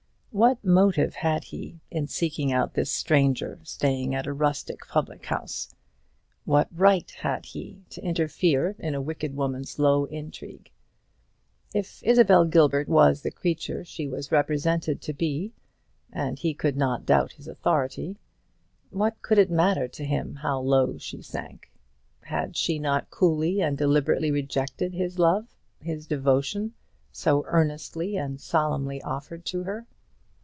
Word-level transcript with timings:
What 0.33 0.63
motive 0.63 1.13
had 1.15 1.43
he 1.43 1.81
in 1.91 2.07
seeking 2.07 2.53
out 2.53 2.73
this 2.73 2.89
stranger 2.89 3.59
staying 3.63 4.15
at 4.15 4.25
a 4.25 4.31
rustic 4.31 4.79
public 4.87 5.25
house? 5.25 5.75
What 6.45 6.69
right 6.71 7.11
had 7.11 7.47
he 7.47 7.83
to 7.89 8.01
interfere 8.01 8.77
in 8.79 8.95
a 8.95 9.01
wicked 9.01 9.35
woman's 9.35 9.77
low 9.77 10.05
intrigue? 10.05 10.71
If 11.73 12.01
Isabel 12.03 12.45
Gilbert 12.45 12.87
was 12.87 13.21
the 13.21 13.29
creature 13.29 13.83
she 13.83 14.07
was 14.07 14.31
represented 14.31 15.01
to 15.01 15.11
be, 15.13 15.51
and 16.13 16.39
he 16.39 16.53
could 16.53 16.77
not 16.77 17.05
doubt 17.05 17.33
his 17.33 17.49
authority, 17.49 18.17
what 18.89 19.21
could 19.21 19.37
it 19.37 19.51
matter 19.51 19.89
to 19.89 20.05
him 20.05 20.35
how 20.35 20.61
low 20.61 20.97
she 20.97 21.21
sank? 21.21 21.73
Had 22.21 22.55
she 22.55 22.79
not 22.79 23.09
coolly 23.09 23.61
and 23.61 23.77
deliberately 23.77 24.31
rejected 24.31 24.93
his 24.93 25.19
love 25.19 25.49
his 25.81 26.07
devotion, 26.07 26.73
so 27.11 27.43
earnestly 27.47 28.15
and 28.15 28.39
solemnly 28.39 29.01
offered 29.01 29.43
to 29.47 29.63
her? 29.63 29.87